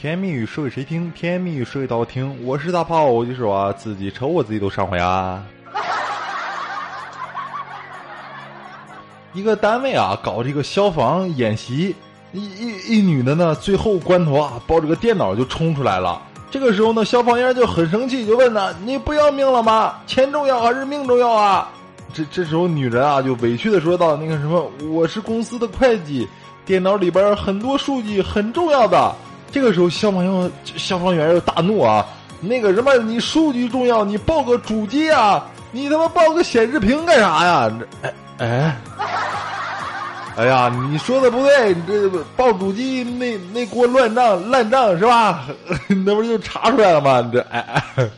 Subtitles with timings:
[0.00, 1.10] 甜言蜜语说给谁听？
[1.10, 2.46] 甜言蜜语说给刀听。
[2.46, 5.42] 我是大炮，我就说啊，自己抽我自己都上火呀。
[9.34, 11.96] 一个单位啊，搞这个消防演习，
[12.30, 16.22] 一一一女的呢，最后关头啊，抱着个电脑就冲出来了。
[16.48, 19.96] 这个时候呢，消防员就很生气，就问呢：“你不要命了吗？
[20.06, 21.68] 钱重要还是命重要啊？”
[22.14, 26.28] 这这时候女人啊，就委屈的说道：“那个什么，我是公司的会计，
[26.64, 29.12] 电脑里边很多数据很重要的。”
[29.50, 32.06] 这个时候，消防员消防员又大怒啊！
[32.40, 35.44] 那个什么，你数据重要，你报个主机啊！
[35.72, 37.70] 你他妈报个显示屏干啥呀？
[37.78, 38.76] 这哎哎，
[40.36, 45.46] 哎呀，你说的不对，你这报主机那那锅乱账烂账是吧？
[46.06, 47.20] 那不就查出来了吗？
[47.20, 48.08] 你这哎哎。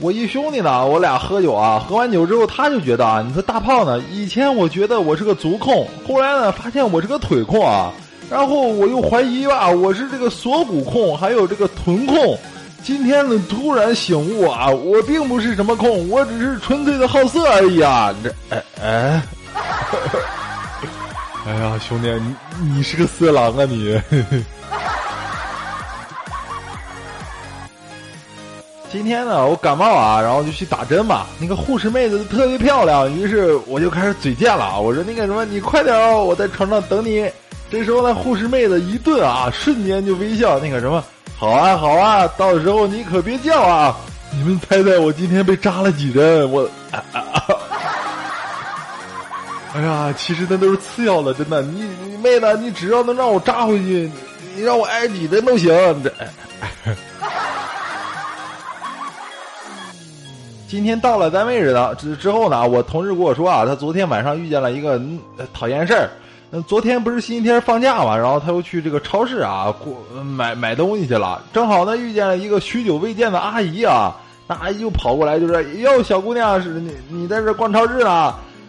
[0.00, 7.92] 我一兄弟呢，我俩喝酒啊，喝完酒之后，他就觉得啊，你说大胖呢，以前我觉得我是个足控，后来呢，发现我是个腿控啊，
[8.30, 12.38] 然后我又怀疑吧，我是这个锁骨控，还有这个臀控，
[12.84, 19.22] 今天呢，突然醒悟啊，我并不是什么控，我只是纯粹的好色而已啊，这哎哎，
[21.44, 22.08] 哎呀，兄弟，
[22.60, 24.00] 你你是个色狼啊你。
[28.90, 31.26] 今天呢，我感冒啊，然后就去打针嘛。
[31.38, 34.80] 那个护士妹子特别漂亮，于是我就开始嘴贱了。
[34.80, 37.30] 我说：“那个什么，你快点哦，我在床上等你。”
[37.70, 40.58] 这时候呢，护士妹子一顿啊，瞬间就微笑。
[40.58, 41.04] 那个什么，
[41.36, 43.94] 好啊好啊，到时候你可别叫啊！
[44.32, 46.50] 你们猜猜我今天被扎了几针？
[46.50, 47.44] 我，啊啊、
[49.74, 51.60] 哎呀，其实那都是次要的，真的。
[51.60, 54.10] 你你妹子，你只要能让我扎回去，
[54.56, 55.68] 你让我挨几针都行。
[56.02, 56.10] 这。
[60.68, 65.18] 今天到了单位日呢，之之后呢，我同事跟我说啊，他昨天晚上遇见了一个嗯
[65.54, 66.10] 讨厌事儿。
[66.50, 71.42] 嗯，昨天不是星期天放假嘛，然后他又去这个超市啊，过买买东西去了。
[71.54, 74.14] 正好呢，遇见了一个许久未见的阿姨啊，
[74.46, 78.10] 那阿姨就跑过来就说：“哟，小姑娘，是你你在这逛超市呢？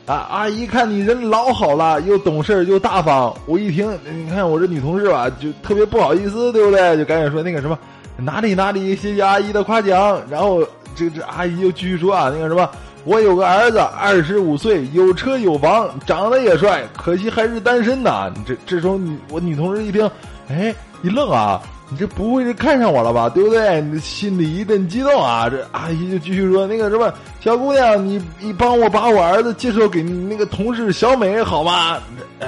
[0.05, 6.95] 啊，阿姨看你人老好了，又懂事又大方。”我一听，你看我这女同事吧，就特别不好意思，对不对？
[6.95, 7.77] 就赶紧说那个什么，
[8.15, 10.65] 哪里哪里，谢谢阿姨的夸奖，然后。
[10.99, 12.69] 这这阿姨又继续说啊，那个什么，
[13.05, 18.29] 我有个儿子，二十五岁，有车有房，长得也帅，可惜还是单身呐。
[18.45, 18.99] 这这时候
[19.29, 20.11] 我女同事一听，
[20.49, 23.29] 哎，一愣啊，你这不会是看上我了吧？
[23.29, 23.79] 对不对？
[23.79, 25.49] 你心里一阵激动啊。
[25.49, 31.97] 这阿姨就继续说，那个什么，小姑娘，你你帮我把我儿子介绍给那个同事小美好吗？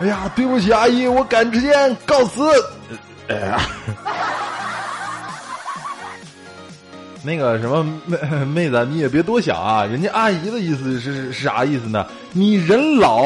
[0.00, 2.48] 哎呀，对不起，阿姨，我赶时间告辞。
[3.28, 3.60] 哎呀。
[7.24, 12.04] 那个什么妹 妹子，你也别多想啊，人家阿姨的意思是是啥意思呢？
[12.32, 13.24] 你人老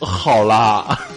[0.00, 0.96] 好啦。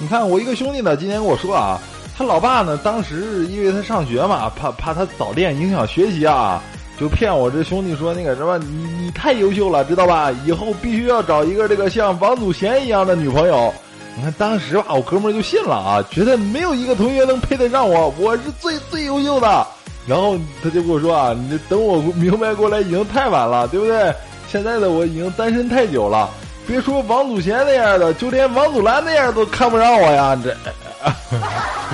[0.00, 1.80] 你看我一个兄弟呢，今天跟我说啊，
[2.16, 6.62] 他老爸呢，当时因为他上学嘛，怕怕他早恋影响学习啊，
[6.96, 10.30] 就骗我这兄弟说那个什么，你你太优秀了，知道吧？
[10.46, 13.74] 以后必须要找一个这个像王祖贤一样的女朋友。
[14.18, 19.64] 你看当时吧，我哥们儿就信了啊，觉得没有一个同学能配得上我，我是最最优秀的。
[20.08, 24.12] 然后他就跟我说啊，你等我明白过来已经太晚了，对不对？
[24.48, 26.28] 现在的我已经单身太久了，
[26.66, 30.36] 别说王祖贤那样的，就连王祖蓝那样都看不上我呀！
[30.42, 30.56] 这，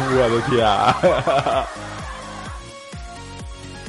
[0.01, 0.67] 我的天！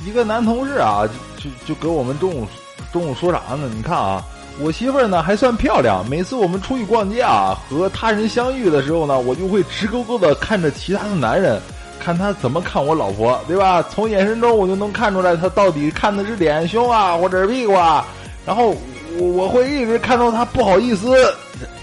[0.06, 1.07] 一个男同事啊，
[1.38, 2.45] 就就就给我们中午
[2.91, 3.69] 中午说啥呢？
[3.74, 4.22] 你看啊。
[4.60, 11.62] 我媳妇儿呢还算漂亮，每次我们出去逛街啊，和他人相遇的时候呢，我就会直勾勾的看着其他的男人，
[12.00, 13.84] 看他怎么看我老婆，对吧？
[13.84, 18.06] 从眼神中我就能看出来他到底看的是脸、胸啊，或者是屁股啊。
[18.46, 18.76] 然后
[19.18, 21.14] 我我会一直看到他不好意思，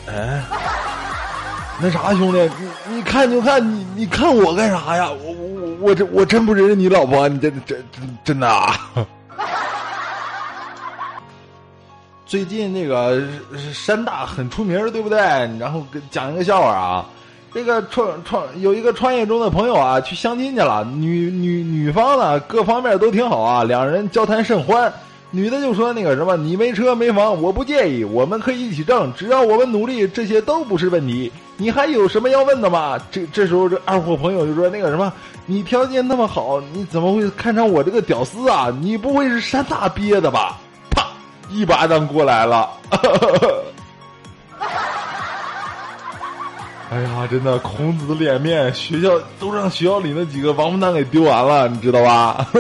[0.06, 0.42] 哎，
[1.80, 2.38] 那啥兄弟，
[2.88, 5.10] 你你看就看你你看我干啥呀？
[5.10, 8.48] 我我我这我真不认识你老婆，你这这真真的。
[12.32, 13.22] 最近那个
[13.74, 15.18] 山大很出名，对不对？
[15.60, 17.06] 然后讲一个笑话啊，
[17.52, 20.82] 这个创创有一个创业中的朋友啊，去相亲去了。
[20.82, 24.90] 女女女方呢，各方面都挺好啊，两人交谈甚欢。
[25.30, 31.30] 女的就说：“那个什么，你没车没房，我不介意，我们可以一起挣，只要我们努力，这些都不是问题。
[31.58, 35.12] 你还有什么要问的吗？”这这时候，这二货朋友就说：“那个什么，
[35.44, 38.74] 你条件那么好，你怎么会看上我这个屌丝啊？
[38.80, 40.58] 你不会是山大毕业的吧？”
[41.52, 42.70] 一巴掌过来了，
[46.90, 52.46] 哎呀，真的，孔子的脸面，学校都让学校里那几个王八蛋给丢完了，你知道吧？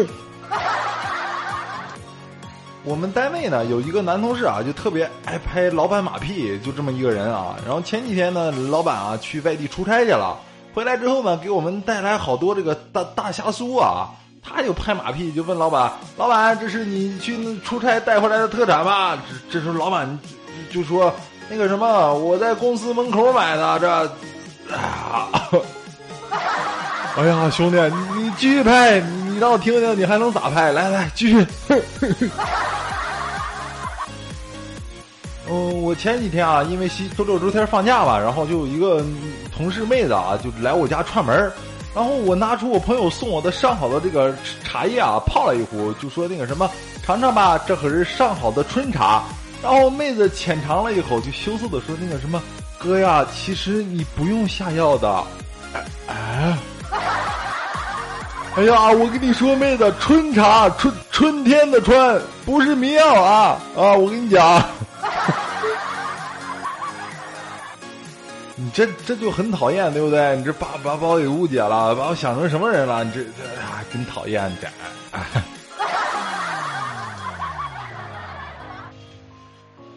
[2.84, 7.54] 我们单位呢有一个男同事啊，就特别爱拍老板马屁，就这么一个人啊。
[7.64, 10.36] 然后前几天呢，老板啊去外地出差去了，
[10.74, 14.08] 回来之后呢，给我们带来好多这个大大虾酥啊。
[14.44, 19.16] 他就拍马屁，就问老板：“老板，这是你去出差带回来的特产吧？”
[19.48, 20.18] 这这时候老板
[20.70, 21.14] 就说
[21.48, 23.88] ：“那个什么，我在公司门口买的。”这，
[24.74, 25.28] 啊，
[27.16, 27.76] 哎呀，兄弟，
[28.16, 30.72] 你你继续拍，你让我听听，你还能咋拍？
[30.72, 31.46] 来来，继续。
[35.48, 39.04] 嗯， 我前几天啊，因为西周六周天放假吧，然后就有一个
[39.54, 41.52] 同事妹子啊，就来我家串门
[41.94, 44.34] 然后我拿出我朋友送我的上好的这个
[44.64, 46.70] 茶叶啊，泡了一壶，就说那个什么，
[47.04, 49.22] 尝尝吧，这可是上好的春茶。
[49.62, 52.42] 然后妹子浅尝了一口，就羞涩的说：“那个什么，
[52.78, 55.22] 哥呀，其实你不用下药的。”
[56.08, 56.58] 哎，
[58.56, 63.92] 哎呀，我跟你说，妹子，春茶，春春天的春，不是迷药啊啊！
[63.94, 64.62] 我跟你讲。
[68.72, 70.34] 这这就很讨厌，对不对？
[70.36, 73.04] 你这把把把我给误解了，把我想成什么人了？
[73.04, 73.28] 你这这
[73.60, 74.50] 啊，真讨厌！
[74.60, 74.68] 这，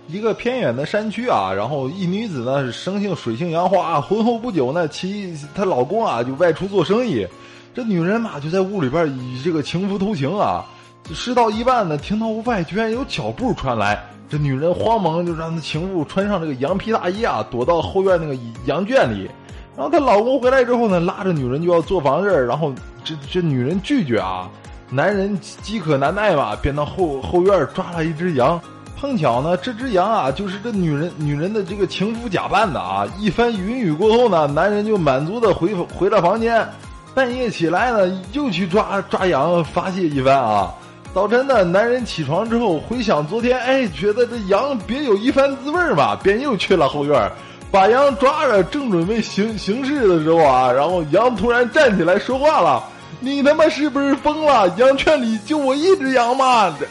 [0.14, 7.26] 一个偏远的山区啊，然后一女子呢是生性水性杨花，婚后不久呢，其她老公啊就外出做生意，
[7.74, 10.66] 这女人嘛就在屋里边与这个情夫偷情啊，
[11.14, 14.04] 事到一半呢，听到屋外居然有脚步传来。
[14.28, 18.36] 这女人慌忙就让她情妇穿上这个羊皮大衣啊，躲到后院那个
[18.66, 19.30] 羊圈里。
[19.78, 22.74] 然后她老公回来之后呢，拉着女人就要做房事然后
[23.04, 24.50] 这这女人拒绝啊，
[24.90, 28.60] 男人饥渴难耐嘛，便到后后院抓了一只羊。
[28.98, 33.06] 碰巧呢，这只羊啊，就是这女人女人的这个情夫假扮的啊。
[33.20, 36.68] 一番云雨过后呢，男人就满足的回回了房间。
[37.14, 40.74] 半夜起来呢，又去抓抓羊发泄一番啊。
[41.16, 47.32] 早晨呢，男人起床之后回想昨天，哎，觉得这羊别有一番滋味吧，便又去了后院，
[47.72, 52.84] 把羊抓着，正准备行行事的时候啊，然后羊突然站起来说话了
[53.22, 54.68] ：“你他妈是不是疯了？
[54.76, 56.86] 羊圈里就我一只羊吗？”这，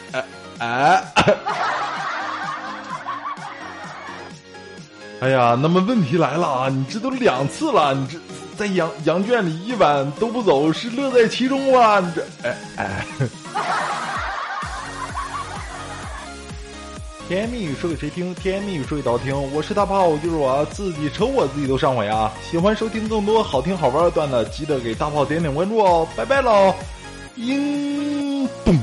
[0.57, 1.03] 哎，
[5.19, 8.17] 哎呀，那么问题来了啊，你这都两次了，你这
[8.57, 11.99] 在羊羊圈里一晚都不走，是乐在其中吗？
[11.99, 13.05] 你这，哎哎。
[17.27, 18.35] 甜言蜜语说给谁听？
[18.35, 19.35] 甜言蜜语说给导听。
[19.51, 22.31] 我是大炮，就是我自己瞅我自己都上火呀！
[22.43, 26.07] 喜欢收听更多好听好玩的段子，记得给大炮点点关注哦！
[26.15, 26.75] 拜拜喽，
[27.35, 28.77] 嘤，咚。